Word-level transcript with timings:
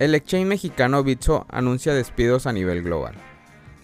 El 0.00 0.16
exchange 0.16 0.46
mexicano 0.46 1.04
Bitso 1.04 1.46
anuncia 1.48 1.94
despidos 1.94 2.48
a 2.48 2.52
nivel 2.52 2.82
global. 2.82 3.14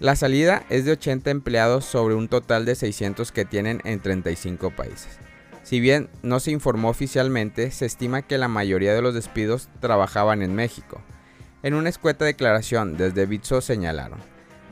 La 0.01 0.17
salida 0.17 0.65
es 0.69 0.85
de 0.85 0.91
80 0.93 1.31
empleados 1.31 1.85
sobre 1.85 2.17
un 2.17 2.27
total 2.27 2.65
de 2.65 2.75
600 2.75 3.31
que 3.31 3.45
tienen 3.45 3.81
en 3.85 4.01
35 4.01 4.71
países. 4.71 5.21
Si 5.63 5.79
bien 5.79 6.11
no 6.23 6.41
se 6.41 6.51
informó 6.51 6.89
oficialmente, 6.89 7.71
se 7.71 7.87
estima 7.87 8.23
que 8.23 8.39
la 8.39 8.49
mayoría 8.49 8.93
de 8.93 9.03
los 9.03 9.15
despidos 9.15 9.69
trabajaban 9.79 10.43
en 10.43 10.53
México. 10.53 11.01
En 11.63 11.75
una 11.75 11.91
escueta 11.91 12.25
declaración 12.25 12.97
desde 12.97 13.27
Bitso 13.27 13.61
señalaron, 13.61 14.19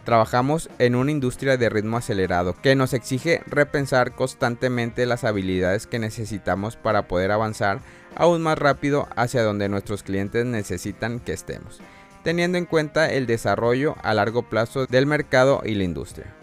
Trabajamos 0.09 0.71
en 0.79 0.95
una 0.95 1.11
industria 1.11 1.59
de 1.59 1.69
ritmo 1.69 1.99
acelerado 1.99 2.55
que 2.55 2.75
nos 2.75 2.95
exige 2.95 3.43
repensar 3.47 4.15
constantemente 4.15 5.05
las 5.05 5.23
habilidades 5.23 5.87
que 5.87 5.99
necesitamos 5.99 6.77
para 6.77 7.07
poder 7.07 7.31
avanzar 7.31 7.81
aún 8.17 8.41
más 8.41 8.57
rápido 8.57 9.07
hacia 9.17 9.43
donde 9.43 9.69
nuestros 9.69 10.03
clientes 10.03 10.47
necesitan 10.47 11.21
que 11.21 11.35
estemos, 11.35 11.81
teniendo 12.25 12.57
en 12.57 12.65
cuenta 12.65 13.13
el 13.13 13.27
desarrollo 13.27 13.97
a 14.03 14.15
largo 14.15 14.49
plazo 14.49 14.87
del 14.87 15.05
mercado 15.05 15.61
y 15.63 15.75
la 15.75 15.85
industria. 15.85 16.35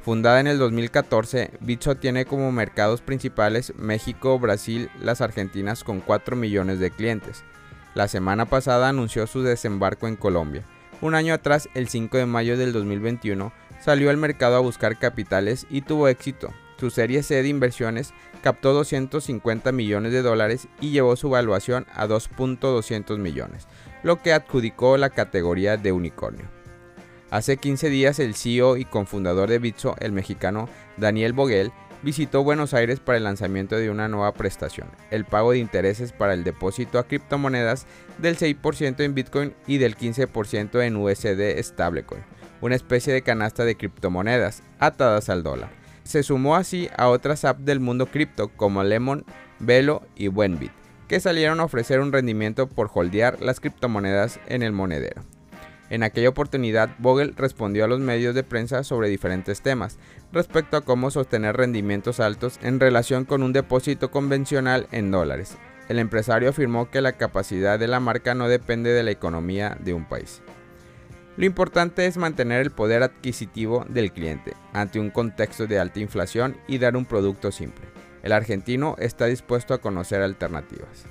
Fundada 0.00 0.40
en 0.40 0.46
el 0.46 0.58
2014, 0.58 1.50
Bitso 1.60 1.96
tiene 1.96 2.24
como 2.24 2.50
mercados 2.50 3.02
principales 3.02 3.74
México, 3.76 4.38
Brasil, 4.38 4.88
las 5.02 5.20
Argentinas 5.20 5.84
con 5.84 6.00
4 6.00 6.34
millones 6.34 6.78
de 6.78 6.90
clientes. 6.90 7.44
La 7.92 8.08
semana 8.08 8.46
pasada 8.46 8.88
anunció 8.88 9.26
su 9.26 9.42
desembarco 9.42 10.08
en 10.08 10.16
Colombia 10.16 10.64
un 11.02 11.14
año 11.14 11.34
atrás, 11.34 11.68
el 11.74 11.88
5 11.88 12.16
de 12.16 12.26
mayo 12.26 12.56
del 12.56 12.72
2021, 12.72 13.52
salió 13.80 14.08
al 14.08 14.16
mercado 14.16 14.56
a 14.56 14.60
buscar 14.60 14.98
capitales 14.98 15.66
y 15.68 15.82
tuvo 15.82 16.08
éxito. 16.08 16.54
Su 16.78 16.90
serie 16.90 17.22
C 17.22 17.42
de 17.42 17.48
inversiones 17.48 18.14
captó 18.42 18.72
250 18.72 19.70
millones 19.72 20.12
de 20.12 20.22
dólares 20.22 20.68
y 20.80 20.90
llevó 20.90 21.16
su 21.16 21.28
valuación 21.28 21.86
a 21.94 22.06
2.200 22.06 23.18
millones, 23.18 23.66
lo 24.02 24.22
que 24.22 24.32
adjudicó 24.32 24.96
la 24.96 25.10
categoría 25.10 25.76
de 25.76 25.92
unicornio. 25.92 26.46
Hace 27.30 27.56
15 27.56 27.88
días 27.88 28.18
el 28.18 28.34
CEO 28.34 28.76
y 28.76 28.84
cofundador 28.84 29.48
de 29.48 29.58
Bitso, 29.58 29.96
el 29.98 30.12
mexicano 30.12 30.68
Daniel 30.96 31.32
Boguel, 31.32 31.72
visitó 32.02 32.42
Buenos 32.44 32.74
Aires 32.74 33.00
para 33.00 33.18
el 33.18 33.24
lanzamiento 33.24 33.76
de 33.76 33.90
una 33.90 34.08
nueva 34.08 34.32
prestación, 34.34 34.88
el 35.10 35.24
pago 35.24 35.52
de 35.52 35.58
intereses 35.58 36.12
para 36.12 36.34
el 36.34 36.44
depósito 36.44 36.98
a 36.98 37.06
criptomonedas 37.06 37.86
del 38.18 38.36
6% 38.36 39.00
en 39.00 39.14
Bitcoin 39.14 39.54
y 39.66 39.78
del 39.78 39.96
15% 39.96 40.82
en 40.82 40.96
USD 40.96 41.62
Stablecoin, 41.62 42.22
una 42.60 42.74
especie 42.74 43.12
de 43.12 43.22
canasta 43.22 43.64
de 43.64 43.76
criptomonedas 43.76 44.62
atadas 44.78 45.28
al 45.28 45.42
dólar. 45.42 45.70
Se 46.04 46.22
sumó 46.22 46.56
así 46.56 46.88
a 46.96 47.08
otras 47.08 47.44
apps 47.44 47.64
del 47.64 47.80
mundo 47.80 48.06
cripto 48.06 48.48
como 48.48 48.82
Lemon, 48.82 49.24
Velo 49.60 50.02
y 50.16 50.28
Buenbit, 50.28 50.72
que 51.06 51.20
salieron 51.20 51.60
a 51.60 51.64
ofrecer 51.64 52.00
un 52.00 52.12
rendimiento 52.12 52.68
por 52.68 52.90
holdear 52.92 53.40
las 53.40 53.60
criptomonedas 53.60 54.40
en 54.46 54.62
el 54.62 54.72
monedero. 54.72 55.22
En 55.92 56.02
aquella 56.02 56.30
oportunidad, 56.30 56.96
Vogel 57.00 57.34
respondió 57.36 57.84
a 57.84 57.86
los 57.86 58.00
medios 58.00 58.34
de 58.34 58.42
prensa 58.42 58.82
sobre 58.82 59.10
diferentes 59.10 59.60
temas 59.60 59.98
respecto 60.32 60.78
a 60.78 60.80
cómo 60.80 61.10
sostener 61.10 61.54
rendimientos 61.54 62.18
altos 62.18 62.58
en 62.62 62.80
relación 62.80 63.26
con 63.26 63.42
un 63.42 63.52
depósito 63.52 64.10
convencional 64.10 64.88
en 64.90 65.10
dólares. 65.10 65.58
El 65.90 65.98
empresario 65.98 66.48
afirmó 66.48 66.90
que 66.90 67.02
la 67.02 67.12
capacidad 67.12 67.78
de 67.78 67.88
la 67.88 68.00
marca 68.00 68.34
no 68.34 68.48
depende 68.48 68.90
de 68.94 69.02
la 69.02 69.10
economía 69.10 69.76
de 69.80 69.92
un 69.92 70.06
país. 70.06 70.40
Lo 71.36 71.44
importante 71.44 72.06
es 72.06 72.16
mantener 72.16 72.62
el 72.62 72.70
poder 72.70 73.02
adquisitivo 73.02 73.84
del 73.86 74.12
cliente 74.12 74.54
ante 74.72 74.98
un 74.98 75.10
contexto 75.10 75.66
de 75.66 75.78
alta 75.78 76.00
inflación 76.00 76.56
y 76.68 76.78
dar 76.78 76.96
un 76.96 77.04
producto 77.04 77.52
simple. 77.52 77.84
El 78.22 78.32
argentino 78.32 78.96
está 78.98 79.26
dispuesto 79.26 79.74
a 79.74 79.82
conocer 79.82 80.22
alternativas. 80.22 81.04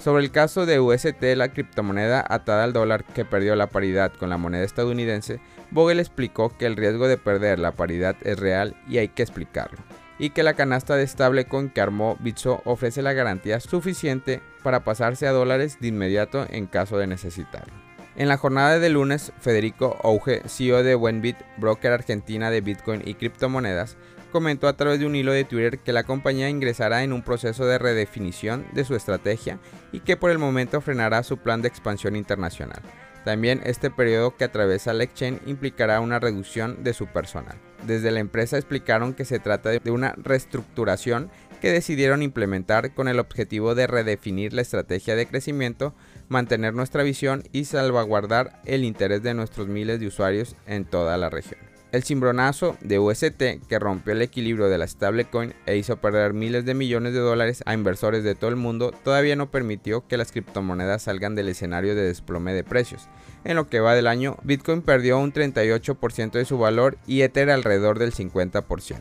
Sobre 0.00 0.24
el 0.24 0.30
caso 0.30 0.64
de 0.64 0.80
UST, 0.80 1.22
la 1.36 1.52
criptomoneda 1.52 2.24
atada 2.26 2.64
al 2.64 2.72
dólar 2.72 3.04
que 3.04 3.26
perdió 3.26 3.54
la 3.54 3.66
paridad 3.66 4.10
con 4.18 4.30
la 4.30 4.38
moneda 4.38 4.64
estadounidense, 4.64 5.40
Vogel 5.70 6.00
explicó 6.00 6.56
que 6.56 6.64
el 6.64 6.76
riesgo 6.76 7.06
de 7.06 7.18
perder 7.18 7.58
la 7.58 7.72
paridad 7.72 8.16
es 8.22 8.38
real 8.38 8.74
y 8.88 8.96
hay 8.96 9.08
que 9.08 9.22
explicarlo, 9.22 9.76
y 10.18 10.30
que 10.30 10.42
la 10.42 10.54
canasta 10.54 10.96
de 10.96 11.06
stablecoin 11.06 11.68
que 11.68 11.82
armó 11.82 12.16
Bitso 12.18 12.62
ofrece 12.64 13.02
la 13.02 13.12
garantía 13.12 13.60
suficiente 13.60 14.40
para 14.62 14.84
pasarse 14.84 15.26
a 15.26 15.32
dólares 15.32 15.76
de 15.80 15.88
inmediato 15.88 16.46
en 16.48 16.66
caso 16.66 16.96
de 16.96 17.06
necesitarlo. 17.06 17.74
En 18.16 18.28
la 18.28 18.38
jornada 18.38 18.78
de 18.78 18.88
lunes, 18.88 19.34
Federico 19.38 19.98
Auge, 20.02 20.40
CEO 20.46 20.82
de 20.82 20.94
Wenbit, 20.94 21.36
broker 21.58 21.92
argentina 21.92 22.50
de 22.50 22.62
Bitcoin 22.62 23.02
y 23.04 23.14
criptomonedas, 23.14 23.98
comentó 24.30 24.68
a 24.68 24.76
través 24.76 25.00
de 25.00 25.06
un 25.06 25.16
hilo 25.16 25.32
de 25.32 25.44
Twitter 25.44 25.78
que 25.78 25.92
la 25.92 26.04
compañía 26.04 26.48
ingresará 26.48 27.02
en 27.02 27.12
un 27.12 27.22
proceso 27.22 27.66
de 27.66 27.78
redefinición 27.78 28.66
de 28.72 28.84
su 28.84 28.94
estrategia 28.94 29.58
y 29.92 30.00
que 30.00 30.16
por 30.16 30.30
el 30.30 30.38
momento 30.38 30.80
frenará 30.80 31.22
su 31.22 31.38
plan 31.38 31.62
de 31.62 31.68
expansión 31.68 32.16
internacional. 32.16 32.82
También 33.24 33.60
este 33.64 33.90
periodo 33.90 34.36
que 34.36 34.44
atraviesa 34.44 34.94
la 34.94 35.04
exchange 35.04 35.42
implicará 35.46 36.00
una 36.00 36.18
reducción 36.18 36.82
de 36.82 36.94
su 36.94 37.06
personal. 37.06 37.58
Desde 37.86 38.10
la 38.10 38.20
empresa 38.20 38.56
explicaron 38.56 39.14
que 39.14 39.24
se 39.24 39.38
trata 39.38 39.70
de 39.70 39.90
una 39.90 40.14
reestructuración 40.16 41.30
que 41.60 41.70
decidieron 41.70 42.22
implementar 42.22 42.94
con 42.94 43.08
el 43.08 43.18
objetivo 43.18 43.74
de 43.74 43.86
redefinir 43.86 44.54
la 44.54 44.62
estrategia 44.62 45.14
de 45.14 45.26
crecimiento, 45.26 45.94
mantener 46.28 46.72
nuestra 46.74 47.02
visión 47.02 47.42
y 47.52 47.66
salvaguardar 47.66 48.60
el 48.64 48.84
interés 48.84 49.22
de 49.22 49.34
nuestros 49.34 49.68
miles 49.68 50.00
de 50.00 50.06
usuarios 50.06 50.56
en 50.66 50.86
toda 50.86 51.18
la 51.18 51.28
región. 51.28 51.69
El 51.92 52.04
cimbronazo 52.04 52.76
de 52.82 53.00
UST 53.00 53.66
que 53.68 53.78
rompió 53.80 54.12
el 54.12 54.22
equilibrio 54.22 54.68
de 54.68 54.78
la 54.78 54.86
stablecoin 54.86 55.54
e 55.66 55.76
hizo 55.76 55.96
perder 55.96 56.34
miles 56.34 56.64
de 56.64 56.74
millones 56.74 57.14
de 57.14 57.18
dólares 57.18 57.64
a 57.66 57.74
inversores 57.74 58.22
de 58.22 58.36
todo 58.36 58.48
el 58.48 58.54
mundo 58.54 58.92
todavía 59.02 59.34
no 59.34 59.50
permitió 59.50 60.06
que 60.06 60.16
las 60.16 60.30
criptomonedas 60.30 61.02
salgan 61.02 61.34
del 61.34 61.48
escenario 61.48 61.96
de 61.96 62.02
desplome 62.02 62.54
de 62.54 62.62
precios. 62.62 63.08
En 63.42 63.56
lo 63.56 63.66
que 63.68 63.80
va 63.80 63.96
del 63.96 64.06
año, 64.06 64.36
Bitcoin 64.44 64.82
perdió 64.82 65.18
un 65.18 65.32
38% 65.32 66.30
de 66.30 66.44
su 66.44 66.58
valor 66.58 66.96
y 67.08 67.22
Ether 67.22 67.50
alrededor 67.50 67.98
del 67.98 68.12
50%. 68.12 68.98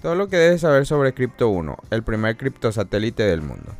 Todo 0.00 0.14
lo 0.14 0.28
que 0.28 0.36
debes 0.36 0.60
saber 0.60 0.86
sobre 0.86 1.14
Crypto 1.14 1.48
1, 1.48 1.76
el 1.90 2.04
primer 2.04 2.36
criptosatélite 2.36 3.24
del 3.24 3.42
mundo. 3.42 3.74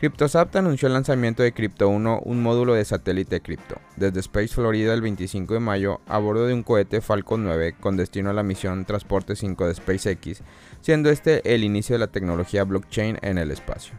CryptoSat 0.00 0.56
anunció 0.56 0.86
el 0.86 0.94
lanzamiento 0.94 1.42
de 1.42 1.52
Crypto 1.52 1.90
1, 1.90 2.22
un 2.24 2.42
módulo 2.42 2.72
de 2.72 2.86
satélite 2.86 3.42
cripto, 3.42 3.76
desde 3.96 4.20
Space 4.20 4.48
Florida 4.48 4.94
el 4.94 5.02
25 5.02 5.52
de 5.52 5.60
mayo 5.60 6.00
a 6.06 6.16
bordo 6.16 6.46
de 6.46 6.54
un 6.54 6.62
cohete 6.62 7.02
Falcon 7.02 7.44
9 7.44 7.74
con 7.78 7.98
destino 7.98 8.30
a 8.30 8.32
la 8.32 8.42
misión 8.42 8.86
Transporte 8.86 9.36
5 9.36 9.66
de 9.66 9.74
SpaceX, 9.74 10.42
siendo 10.80 11.10
este 11.10 11.54
el 11.54 11.64
inicio 11.64 11.96
de 11.96 11.98
la 11.98 12.06
tecnología 12.06 12.64
blockchain 12.64 13.18
en 13.20 13.36
el 13.36 13.50
espacio. 13.50 13.92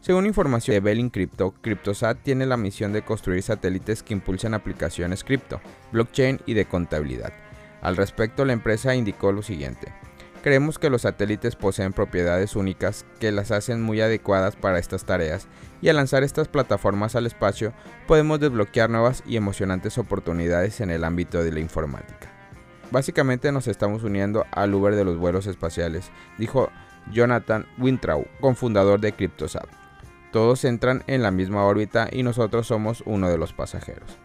Según 0.00 0.26
información 0.26 0.76
de 0.76 0.80
Belling 0.80 1.10
Crypto, 1.10 1.52
CryptoSat 1.60 2.22
tiene 2.22 2.46
la 2.46 2.56
misión 2.56 2.92
de 2.92 3.02
construir 3.02 3.42
satélites 3.42 4.04
que 4.04 4.14
impulsen 4.14 4.54
aplicaciones 4.54 5.24
cripto, 5.24 5.60
blockchain 5.90 6.38
y 6.46 6.54
de 6.54 6.66
contabilidad. 6.66 7.32
Al 7.82 7.96
respecto, 7.96 8.44
la 8.44 8.52
empresa 8.52 8.94
indicó 8.94 9.32
lo 9.32 9.42
siguiente. 9.42 9.92
Creemos 10.42 10.78
que 10.78 10.88
los 10.88 11.02
satélites 11.02 11.56
poseen 11.56 11.92
propiedades 11.92 12.54
únicas 12.54 13.04
que 13.18 13.32
las 13.32 13.50
hacen 13.50 13.82
muy 13.82 14.00
adecuadas 14.00 14.54
para 14.54 14.78
estas 14.78 15.04
tareas 15.04 15.48
y 15.82 15.88
al 15.88 15.96
lanzar 15.96 16.22
estas 16.22 16.46
plataformas 16.46 17.16
al 17.16 17.26
espacio 17.26 17.72
podemos 18.06 18.38
desbloquear 18.38 18.88
nuevas 18.88 19.24
y 19.26 19.36
emocionantes 19.36 19.98
oportunidades 19.98 20.80
en 20.80 20.90
el 20.90 21.02
ámbito 21.02 21.42
de 21.42 21.50
la 21.50 21.60
informática. 21.60 22.30
Básicamente 22.90 23.50
nos 23.50 23.66
estamos 23.66 24.04
uniendo 24.04 24.46
al 24.52 24.72
Uber 24.72 24.94
de 24.94 25.04
los 25.04 25.18
vuelos 25.18 25.46
espaciales, 25.46 26.10
dijo 26.38 26.70
Jonathan 27.12 27.66
Wintraw, 27.78 28.24
cofundador 28.40 29.00
de 29.00 29.12
CryptoSat. 29.12 29.68
Todos 30.32 30.64
entran 30.64 31.02
en 31.08 31.22
la 31.22 31.30
misma 31.30 31.64
órbita 31.64 32.08
y 32.10 32.22
nosotros 32.22 32.66
somos 32.66 33.02
uno 33.06 33.28
de 33.28 33.38
los 33.38 33.52
pasajeros. 33.52 34.18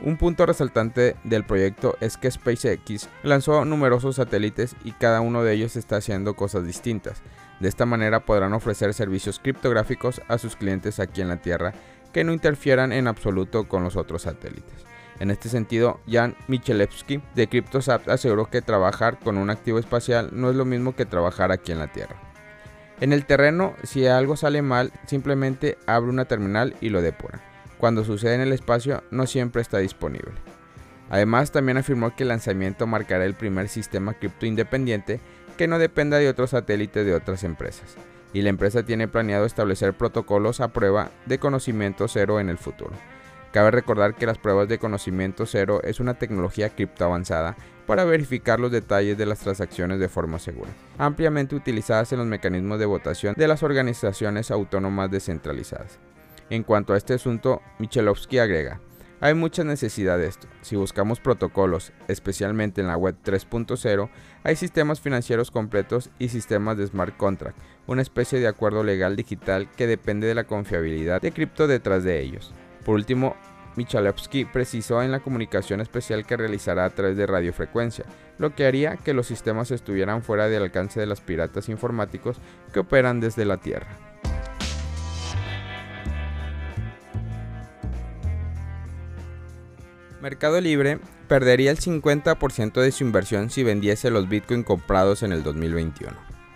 Un 0.00 0.16
punto 0.16 0.46
resaltante 0.46 1.16
del 1.24 1.44
proyecto 1.44 1.96
es 2.00 2.16
que 2.16 2.30
SpaceX 2.30 3.08
lanzó 3.24 3.64
numerosos 3.64 4.16
satélites 4.16 4.76
y 4.84 4.92
cada 4.92 5.20
uno 5.20 5.42
de 5.42 5.54
ellos 5.54 5.74
está 5.74 5.96
haciendo 5.96 6.36
cosas 6.36 6.64
distintas. 6.64 7.20
De 7.58 7.68
esta 7.68 7.84
manera 7.84 8.24
podrán 8.24 8.52
ofrecer 8.52 8.94
servicios 8.94 9.40
criptográficos 9.40 10.22
a 10.28 10.38
sus 10.38 10.54
clientes 10.54 11.00
aquí 11.00 11.20
en 11.20 11.28
la 11.28 11.42
Tierra 11.42 11.72
que 12.12 12.22
no 12.22 12.32
interfieran 12.32 12.92
en 12.92 13.08
absoluto 13.08 13.66
con 13.66 13.82
los 13.82 13.96
otros 13.96 14.22
satélites. 14.22 14.86
En 15.18 15.32
este 15.32 15.48
sentido, 15.48 15.98
Jan 16.08 16.36
Michelewski 16.46 17.20
de 17.34 17.48
CryptoSat 17.48 18.08
aseguró 18.08 18.48
que 18.48 18.62
trabajar 18.62 19.18
con 19.18 19.36
un 19.36 19.50
activo 19.50 19.80
espacial 19.80 20.30
no 20.32 20.48
es 20.48 20.54
lo 20.54 20.64
mismo 20.64 20.94
que 20.94 21.06
trabajar 21.06 21.50
aquí 21.50 21.72
en 21.72 21.80
la 21.80 21.90
Tierra. 21.90 22.14
En 23.00 23.12
el 23.12 23.26
terreno, 23.26 23.74
si 23.82 24.06
algo 24.06 24.36
sale 24.36 24.62
mal, 24.62 24.92
simplemente 25.06 25.76
abre 25.86 26.10
una 26.10 26.26
terminal 26.26 26.76
y 26.80 26.90
lo 26.90 27.02
depura 27.02 27.47
cuando 27.78 28.04
sucede 28.04 28.34
en 28.34 28.40
el 28.40 28.52
espacio 28.52 29.02
no 29.10 29.26
siempre 29.26 29.62
está 29.62 29.78
disponible. 29.78 30.32
Además, 31.10 31.52
también 31.52 31.78
afirmó 31.78 32.14
que 32.14 32.24
el 32.24 32.28
lanzamiento 32.28 32.86
marcará 32.86 33.24
el 33.24 33.34
primer 33.34 33.68
sistema 33.68 34.14
cripto 34.14 34.46
independiente 34.46 35.20
que 35.56 35.66
no 35.66 35.78
dependa 35.78 36.18
de 36.18 36.28
otros 36.28 36.50
satélites 36.50 37.06
de 37.06 37.14
otras 37.14 37.44
empresas, 37.44 37.96
y 38.32 38.42
la 38.42 38.50
empresa 38.50 38.82
tiene 38.82 39.08
planeado 39.08 39.46
establecer 39.46 39.94
protocolos 39.94 40.60
a 40.60 40.68
prueba 40.68 41.10
de 41.26 41.38
conocimiento 41.38 42.08
cero 42.08 42.40
en 42.40 42.48
el 42.48 42.58
futuro. 42.58 42.92
Cabe 43.52 43.70
recordar 43.70 44.14
que 44.14 44.26
las 44.26 44.36
pruebas 44.36 44.68
de 44.68 44.78
conocimiento 44.78 45.46
cero 45.46 45.80
es 45.82 46.00
una 46.00 46.14
tecnología 46.14 46.68
cripto 46.68 47.04
avanzada 47.04 47.56
para 47.86 48.04
verificar 48.04 48.60
los 48.60 48.70
detalles 48.70 49.16
de 49.16 49.24
las 49.24 49.38
transacciones 49.38 49.98
de 49.98 50.10
forma 50.10 50.38
segura, 50.38 50.70
ampliamente 50.98 51.56
utilizadas 51.56 52.12
en 52.12 52.18
los 52.18 52.26
mecanismos 52.26 52.78
de 52.78 52.84
votación 52.84 53.34
de 53.36 53.48
las 53.48 53.62
organizaciones 53.62 54.50
autónomas 54.50 55.10
descentralizadas. 55.10 55.98
En 56.50 56.62
cuanto 56.62 56.94
a 56.94 56.96
este 56.96 57.14
asunto, 57.14 57.60
Michelovsky 57.78 58.38
agrega, 58.38 58.80
hay 59.20 59.34
mucha 59.34 59.64
necesidad 59.64 60.16
de 60.16 60.28
esto. 60.28 60.46
Si 60.62 60.76
buscamos 60.76 61.18
protocolos, 61.18 61.92
especialmente 62.06 62.80
en 62.80 62.86
la 62.86 62.96
web 62.96 63.16
3.0, 63.24 64.08
hay 64.44 64.56
sistemas 64.56 65.00
financieros 65.00 65.50
completos 65.50 66.10
y 66.18 66.28
sistemas 66.28 66.78
de 66.78 66.86
smart 66.86 67.16
contract, 67.16 67.58
una 67.86 68.02
especie 68.02 68.38
de 68.38 68.46
acuerdo 68.46 68.84
legal 68.84 69.16
digital 69.16 69.68
que 69.76 69.88
depende 69.88 70.28
de 70.28 70.36
la 70.36 70.44
confiabilidad 70.44 71.20
de 71.20 71.32
cripto 71.32 71.66
detrás 71.66 72.04
de 72.04 72.20
ellos. 72.20 72.54
Por 72.84 72.94
último, 72.94 73.34
Michalowski 73.76 74.44
precisó 74.44 75.02
en 75.02 75.12
la 75.12 75.20
comunicación 75.20 75.80
especial 75.80 76.24
que 76.24 76.36
realizará 76.36 76.84
a 76.84 76.90
través 76.90 77.16
de 77.16 77.26
radiofrecuencia, 77.26 78.04
lo 78.38 78.54
que 78.54 78.66
haría 78.66 78.96
que 78.96 79.14
los 79.14 79.26
sistemas 79.26 79.70
estuvieran 79.70 80.22
fuera 80.22 80.48
del 80.48 80.62
alcance 80.62 81.00
de 81.00 81.06
los 81.06 81.20
piratas 81.20 81.68
informáticos 81.68 82.40
que 82.72 82.80
operan 82.80 83.20
desde 83.20 83.44
la 83.44 83.58
Tierra. 83.58 84.07
Mercado 90.20 90.60
Libre 90.60 90.98
perdería 91.28 91.70
el 91.70 91.78
50% 91.78 92.80
de 92.80 92.90
su 92.90 93.04
inversión 93.04 93.50
si 93.50 93.62
vendiese 93.62 94.10
los 94.10 94.28
Bitcoin 94.28 94.64
comprados 94.64 95.22
en 95.22 95.32
el 95.32 95.44
2021. 95.44 96.12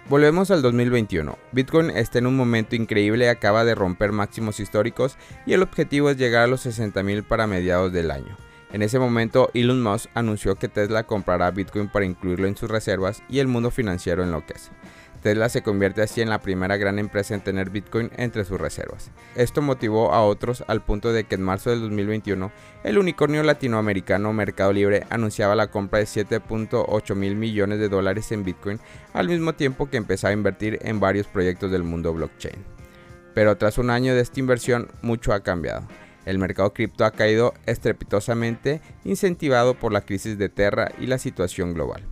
Volvemos 0.09 0.51
al 0.51 0.63
2021. 0.63 1.39
Bitcoin 1.53 1.91
está 1.91 2.19
en 2.19 2.27
un 2.27 2.37
momento 2.37 2.75
increíble, 2.75 3.31
acaba 3.31 3.65
de 3.65 3.77
romper 3.77 4.11
máximos 4.11 4.59
históricos 4.59 5.17
y 5.47 5.53
el 5.53 5.63
objetivo 5.63 6.11
es 6.11 6.17
llegar 6.17 6.43
a 6.43 6.47
los 6.49 6.67
60.000 6.67 7.23
para 7.23 7.47
mediados 7.47 7.93
del 7.93 8.11
año. 8.11 8.37
En 8.73 8.83
ese 8.83 8.99
momento, 8.99 9.51
Elon 9.55 9.83
Musk 9.83 10.11
anunció 10.15 10.57
que 10.57 10.69
Tesla 10.69 11.05
comprará 11.05 11.51
Bitcoin 11.51 11.89
para 11.89 12.07
incluirlo 12.07 12.49
en 12.49 12.57
sus 12.57 12.71
reservas 12.71 13.23
y 13.29 13.39
el 13.39 13.47
mundo 13.47 13.71
financiero 13.71 14.25
enloquece. 14.25 14.73
Tesla 15.23 15.49
se 15.49 15.63
convierte 15.63 16.03
así 16.03 16.21
en 16.21 16.29
la 16.29 16.41
primera 16.41 16.77
gran 16.77 16.99
empresa 16.99 17.35
en 17.35 17.43
tener 17.43 17.71
Bitcoin 17.71 18.11
entre 18.17 18.45
sus 18.45 18.61
reservas. 18.61 19.11
Esto 19.37 19.63
motivó 19.63 20.13
a 20.13 20.23
otros 20.25 20.65
al 20.67 20.83
punto 20.83 21.13
de 21.13 21.25
que 21.25 21.37
en 21.37 21.43
marzo 21.43 21.71
del 21.71 21.81
2021 21.83 22.51
el 22.83 22.99
unicornio 22.99 23.43
latinoamericano 23.45 24.33
Mercado 24.33 24.73
Libre 24.73 25.07
anunciaba 25.11 25.55
la 25.55 25.71
compra 25.71 26.01
de 26.01 26.07
7.8 26.07 27.15
mil 27.15 27.37
millones 27.37 27.79
de 27.79 27.89
dólares 27.89 28.33
en 28.33 28.45
Bitcoin 28.45 28.81
al 29.13 29.29
mismo 29.29 29.55
tiempo 29.55 29.89
que 29.89 29.97
empezaba 29.97 30.31
a 30.31 30.35
invertir 30.35 30.81
en 30.83 30.99
varios 30.99 31.29
proyectos 31.29 31.71
del 31.71 31.85
mundo 31.85 32.13
blockchain. 32.13 32.65
Pero 33.33 33.57
tras 33.57 33.79
un 33.79 33.91
año 33.91 34.15
de 34.15 34.21
esta 34.21 34.41
inversión 34.41 34.89
mucho 35.03 35.33
ha 35.33 35.41
cambiado. 35.41 35.87
El 36.25 36.39
mercado 36.39 36.73
cripto 36.73 37.05
ha 37.05 37.13
caído 37.13 37.55
estrepitosamente 37.67 38.81
incentivado 39.05 39.75
por 39.75 39.93
la 39.93 40.03
crisis 40.03 40.37
de 40.37 40.49
Terra 40.49 40.93
y 41.01 41.07
la 41.07 41.19
situación 41.19 41.75
global. 41.75 42.03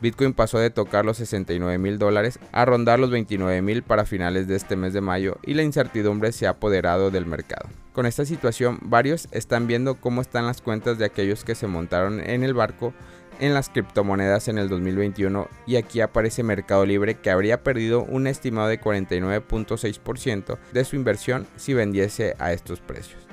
Bitcoin 0.00 0.32
pasó 0.32 0.58
de 0.58 0.70
tocar 0.70 1.04
los 1.04 1.18
69 1.18 1.78
mil 1.78 1.98
dólares 1.98 2.38
a 2.52 2.64
rondar 2.64 2.98
los 2.98 3.10
29 3.10 3.60
mil 3.62 3.82
para 3.82 4.06
finales 4.06 4.48
de 4.48 4.56
este 4.56 4.76
mes 4.76 4.92
de 4.92 5.00
mayo 5.00 5.38
y 5.42 5.54
la 5.54 5.62
incertidumbre 5.62 6.32
se 6.32 6.46
ha 6.46 6.50
apoderado 6.50 7.10
del 7.10 7.26
mercado. 7.26 7.68
Con 7.92 8.06
esta 8.06 8.24
situación, 8.24 8.78
varios 8.82 9.28
están 9.32 9.66
viendo 9.66 9.96
cómo 9.96 10.20
están 10.20 10.46
las 10.46 10.62
cuentas 10.62 10.98
de 10.98 11.04
aquellos 11.04 11.44
que 11.44 11.54
se 11.54 11.66
montaron 11.66 12.20
en 12.20 12.44
el 12.44 12.54
barco 12.54 12.94
en 13.40 13.54
las 13.54 13.68
criptomonedas 13.68 14.48
en 14.48 14.58
el 14.58 14.68
2021 14.68 15.48
y 15.66 15.76
aquí 15.76 16.00
aparece 16.00 16.42
Mercado 16.42 16.84
Libre 16.86 17.16
que 17.16 17.30
habría 17.30 17.62
perdido 17.62 18.02
un 18.02 18.26
estimado 18.26 18.68
de 18.68 18.80
49.6% 18.80 20.58
de 20.72 20.84
su 20.84 20.96
inversión 20.96 21.46
si 21.56 21.74
vendiese 21.74 22.36
a 22.38 22.52
estos 22.52 22.80
precios. 22.80 23.26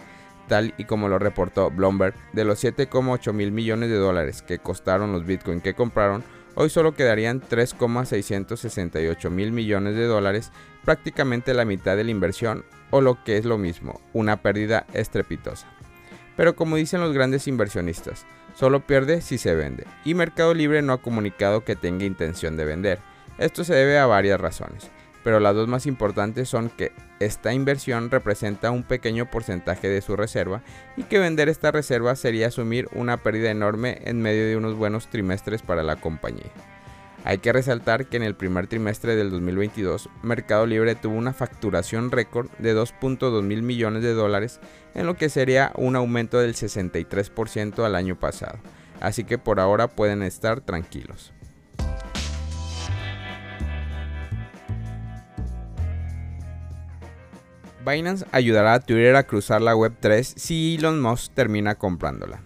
Tal 0.47 0.73
y 0.77 0.85
como 0.85 1.09
lo 1.09 1.19
reportó 1.19 1.69
Bloomberg, 1.69 2.15
de 2.31 2.45
los 2.45 2.63
7,8 2.63 3.33
mil 3.33 3.51
millones 3.51 3.89
de 3.89 3.97
dólares 3.97 4.41
que 4.41 4.59
costaron 4.59 5.11
los 5.11 5.25
Bitcoin 5.25 5.59
que 5.59 5.73
compraron, 5.73 6.23
hoy 6.59 6.69
solo 6.69 6.95
quedarían 6.95 7.39
3,668 7.39 9.29
mil 9.29 9.51
millones 9.51 9.95
de 9.95 10.05
dólares, 10.05 10.51
prácticamente 10.83 11.53
la 11.53 11.63
mitad 11.63 11.95
de 11.95 12.03
la 12.03 12.11
inversión 12.11 12.65
o 12.89 12.99
lo 12.99 13.23
que 13.23 13.37
es 13.37 13.45
lo 13.45 13.57
mismo, 13.57 14.01
una 14.13 14.41
pérdida 14.41 14.85
estrepitosa. 14.93 15.67
Pero 16.35 16.55
como 16.55 16.75
dicen 16.75 16.99
los 16.99 17.13
grandes 17.13 17.47
inversionistas, 17.47 18.25
solo 18.55 18.85
pierde 18.85 19.21
si 19.21 19.37
se 19.37 19.55
vende, 19.55 19.85
y 20.03 20.15
Mercado 20.15 20.53
Libre 20.53 20.81
no 20.81 20.93
ha 20.93 21.01
comunicado 21.01 21.63
que 21.63 21.75
tenga 21.75 22.05
intención 22.05 22.57
de 22.57 22.65
vender. 22.65 22.99
Esto 23.37 23.63
se 23.63 23.75
debe 23.75 23.99
a 23.99 24.07
varias 24.07 24.41
razones 24.41 24.89
pero 25.27 25.41
las 25.41 25.55
dos 25.55 25.67
más 25.67 25.85
importantes 25.87 26.47
son 26.47 26.69
que 26.69 26.93
esta 27.19 27.53
inversión 27.53 28.11
representa 28.11 28.71
un 28.71 28.83
pequeño 28.83 29.29
porcentaje 29.29 29.89
de 29.89 30.01
su 30.01 30.15
reserva 30.15 30.61
y 30.95 31.03
que 31.03 31.19
vender 31.19 31.49
esta 31.49 31.71
reserva 31.71 32.15
sería 32.15 32.47
asumir 32.47 32.87
una 32.93 33.17
pérdida 33.17 33.51
enorme 33.51 33.99
en 34.05 34.21
medio 34.21 34.45
de 34.45 34.57
unos 34.57 34.75
buenos 34.75 35.07
trimestres 35.07 35.61
para 35.61 35.83
la 35.83 35.95
compañía. 35.95 36.51
Hay 37.23 37.39
que 37.39 37.51
resaltar 37.51 38.05
que 38.05 38.17
en 38.17 38.23
el 38.23 38.35
primer 38.35 38.67
trimestre 38.67 39.15
del 39.15 39.31
2022, 39.31 40.09
Mercado 40.23 40.65
Libre 40.65 40.95
tuvo 40.95 41.17
una 41.17 41.33
facturación 41.33 42.11
récord 42.11 42.49
de 42.59 42.75
2.2 42.75 43.41
mil 43.43 43.63
millones 43.63 44.03
de 44.03 44.13
dólares, 44.13 44.61
en 44.95 45.05
lo 45.05 45.15
que 45.15 45.27
sería 45.27 45.73
un 45.75 45.95
aumento 45.95 46.39
del 46.39 46.53
63% 46.53 47.83
al 47.83 47.95
año 47.95 48.17
pasado. 48.17 48.59
Así 49.01 49.25
que 49.25 49.37
por 49.37 49.59
ahora 49.59 49.89
pueden 49.89 50.23
estar 50.23 50.61
tranquilos. 50.61 51.33
Binance 57.85 58.25
ayudará 58.31 58.73
a 58.73 58.79
Twitter 58.79 59.15
a 59.15 59.23
cruzar 59.23 59.61
la 59.61 59.75
Web3 59.75 60.23
si 60.23 60.75
Elon 60.75 61.01
Musk 61.01 61.33
termina 61.33 61.75
comprándola. 61.75 62.41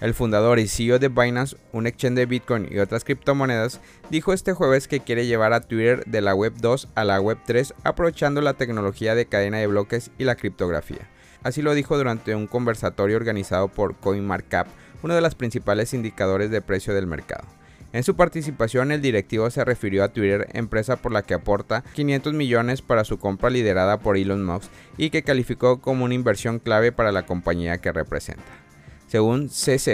El 0.00 0.14
fundador 0.14 0.58
y 0.58 0.66
CEO 0.66 0.98
de 0.98 1.08
Binance, 1.08 1.56
un 1.72 1.86
exchange 1.86 2.16
de 2.16 2.26
Bitcoin 2.26 2.68
y 2.70 2.78
otras 2.78 3.04
criptomonedas, 3.04 3.80
dijo 4.08 4.32
este 4.32 4.54
jueves 4.54 4.88
que 4.88 5.00
quiere 5.00 5.26
llevar 5.26 5.52
a 5.52 5.60
Twitter 5.60 6.04
de 6.06 6.22
la 6.22 6.34
Web 6.34 6.54
2 6.60 6.88
a 6.94 7.04
la 7.04 7.20
Web 7.20 7.38
3 7.44 7.74
aprovechando 7.84 8.40
la 8.40 8.54
tecnología 8.54 9.14
de 9.14 9.26
cadena 9.26 9.58
de 9.58 9.66
bloques 9.66 10.10
y 10.16 10.24
la 10.24 10.36
criptografía. 10.36 11.08
Así 11.42 11.60
lo 11.60 11.74
dijo 11.74 11.98
durante 11.98 12.34
un 12.34 12.46
conversatorio 12.46 13.16
organizado 13.16 13.68
por 13.68 13.96
CoinMarkup, 13.96 14.68
uno 15.02 15.14
de 15.14 15.20
los 15.20 15.34
principales 15.34 15.92
indicadores 15.92 16.50
de 16.50 16.62
precio 16.62 16.94
del 16.94 17.06
mercado. 17.06 17.44
En 17.92 18.04
su 18.04 18.14
participación, 18.14 18.92
el 18.92 19.02
directivo 19.02 19.50
se 19.50 19.64
refirió 19.64 20.04
a 20.04 20.08
Twitter, 20.08 20.48
empresa 20.52 20.96
por 20.96 21.10
la 21.10 21.22
que 21.22 21.34
aporta 21.34 21.82
500 21.94 22.34
millones 22.34 22.82
para 22.82 23.04
su 23.04 23.18
compra 23.18 23.50
liderada 23.50 23.98
por 23.98 24.16
Elon 24.16 24.44
Musk 24.44 24.70
y 24.96 25.10
que 25.10 25.24
calificó 25.24 25.80
como 25.80 26.04
una 26.04 26.14
inversión 26.14 26.60
clave 26.60 26.92
para 26.92 27.10
la 27.10 27.26
compañía 27.26 27.78
que 27.78 27.90
representa. 27.90 28.44
Según 29.08 29.48
CZ, 29.48 29.88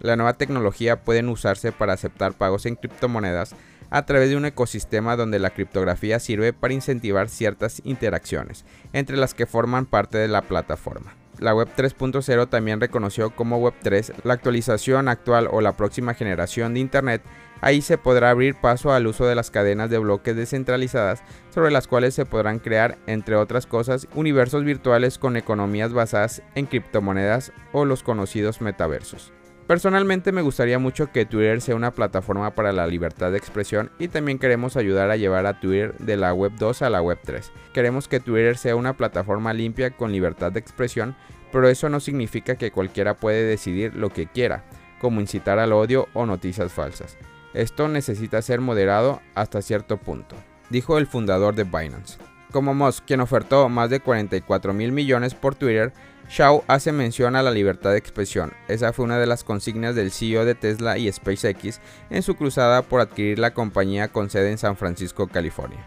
la 0.00 0.16
nueva 0.16 0.32
tecnología 0.32 1.04
puede 1.04 1.24
usarse 1.24 1.70
para 1.70 1.92
aceptar 1.92 2.32
pagos 2.32 2.66
en 2.66 2.74
criptomonedas 2.74 3.54
a 3.90 4.04
través 4.06 4.28
de 4.28 4.36
un 4.36 4.44
ecosistema 4.44 5.14
donde 5.14 5.38
la 5.38 5.50
criptografía 5.50 6.18
sirve 6.18 6.52
para 6.52 6.74
incentivar 6.74 7.28
ciertas 7.28 7.80
interacciones, 7.84 8.64
entre 8.92 9.16
las 9.16 9.34
que 9.34 9.46
forman 9.46 9.86
parte 9.86 10.18
de 10.18 10.26
la 10.26 10.42
plataforma. 10.42 11.14
La 11.38 11.54
Web 11.54 11.68
3.0 11.76 12.48
también 12.48 12.80
reconoció 12.80 13.30
como 13.30 13.58
Web 13.58 13.74
3 13.82 14.12
la 14.24 14.34
actualización 14.34 15.08
actual 15.08 15.48
o 15.50 15.60
la 15.60 15.76
próxima 15.76 16.14
generación 16.14 16.74
de 16.74 16.80
Internet. 16.80 17.22
Ahí 17.60 17.80
se 17.80 17.98
podrá 17.98 18.30
abrir 18.30 18.54
paso 18.54 18.92
al 18.92 19.06
uso 19.06 19.26
de 19.26 19.34
las 19.34 19.50
cadenas 19.50 19.90
de 19.90 19.98
bloques 19.98 20.36
descentralizadas 20.36 21.22
sobre 21.50 21.70
las 21.70 21.88
cuales 21.88 22.14
se 22.14 22.26
podrán 22.26 22.58
crear, 22.58 22.98
entre 23.06 23.36
otras 23.36 23.66
cosas, 23.66 24.08
universos 24.14 24.64
virtuales 24.64 25.18
con 25.18 25.36
economías 25.36 25.92
basadas 25.92 26.42
en 26.54 26.66
criptomonedas 26.66 27.52
o 27.72 27.84
los 27.84 28.02
conocidos 28.02 28.60
metaversos. 28.60 29.32
Personalmente 29.66 30.30
me 30.30 30.42
gustaría 30.42 30.78
mucho 30.78 31.10
que 31.10 31.26
Twitter 31.26 31.60
sea 31.60 31.74
una 31.74 31.90
plataforma 31.90 32.54
para 32.54 32.70
la 32.70 32.86
libertad 32.86 33.32
de 33.32 33.38
expresión 33.38 33.90
y 33.98 34.06
también 34.06 34.38
queremos 34.38 34.76
ayudar 34.76 35.10
a 35.10 35.16
llevar 35.16 35.44
a 35.46 35.58
Twitter 35.58 35.96
de 35.98 36.16
la 36.16 36.32
web 36.32 36.52
2 36.56 36.82
a 36.82 36.90
la 36.90 37.02
web 37.02 37.18
3. 37.24 37.50
Queremos 37.74 38.06
que 38.06 38.20
Twitter 38.20 38.56
sea 38.56 38.76
una 38.76 38.96
plataforma 38.96 39.52
limpia 39.52 39.90
con 39.90 40.12
libertad 40.12 40.52
de 40.52 40.60
expresión, 40.60 41.16
pero 41.50 41.68
eso 41.68 41.88
no 41.88 41.98
significa 41.98 42.54
que 42.54 42.70
cualquiera 42.70 43.14
puede 43.14 43.42
decidir 43.42 43.96
lo 43.96 44.10
que 44.10 44.26
quiera, 44.26 44.62
como 45.00 45.20
incitar 45.20 45.58
al 45.58 45.72
odio 45.72 46.06
o 46.14 46.26
noticias 46.26 46.72
falsas. 46.72 47.18
Esto 47.56 47.88
necesita 47.88 48.42
ser 48.42 48.60
moderado 48.60 49.22
hasta 49.34 49.62
cierto 49.62 49.96
punto, 49.96 50.36
dijo 50.68 50.98
el 50.98 51.06
fundador 51.06 51.54
de 51.54 51.64
Binance. 51.64 52.18
Como 52.52 52.74
Musk, 52.74 53.06
quien 53.06 53.22
ofertó 53.22 53.70
más 53.70 53.88
de 53.88 54.00
44 54.00 54.74
mil 54.74 54.92
millones 54.92 55.34
por 55.34 55.54
Twitter, 55.54 55.94
Shao 56.28 56.64
hace 56.68 56.92
mención 56.92 57.34
a 57.34 57.42
la 57.42 57.50
libertad 57.50 57.92
de 57.92 57.96
expresión. 57.96 58.52
Esa 58.68 58.92
fue 58.92 59.06
una 59.06 59.18
de 59.18 59.26
las 59.26 59.42
consignas 59.42 59.94
del 59.94 60.12
CEO 60.12 60.44
de 60.44 60.54
Tesla 60.54 60.98
y 60.98 61.10
SpaceX 61.10 61.80
en 62.10 62.22
su 62.22 62.34
cruzada 62.34 62.82
por 62.82 63.00
adquirir 63.00 63.38
la 63.38 63.54
compañía 63.54 64.08
con 64.08 64.28
sede 64.28 64.50
en 64.50 64.58
San 64.58 64.76
Francisco, 64.76 65.26
California. 65.26 65.82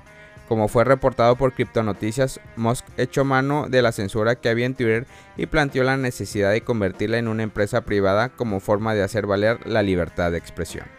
Como 0.48 0.70
fue 0.70 0.86
reportado 0.86 1.36
por 1.36 1.54
Noticias, 1.84 2.40
Musk 2.56 2.84
echó 2.98 3.26
mano 3.26 3.68
de 3.70 3.84
la 3.84 3.92
censura 3.92 4.38
que 4.38 4.50
había 4.50 4.66
en 4.66 4.74
Twitter 4.74 5.06
y 5.38 5.46
planteó 5.46 5.84
la 5.84 5.98
necesidad 5.98 6.50
de 6.50 6.62
convertirla 6.62 7.20
en 7.20 7.28
una 7.28 7.44
empresa 7.44 7.82
privada 7.82 8.30
como 8.30 8.60
forma 8.60 8.96
de 8.96 9.04
hacer 9.04 9.28
valer 9.28 9.68
la 9.68 9.84
libertad 9.84 10.32
de 10.32 10.40
expresión. 10.40 10.99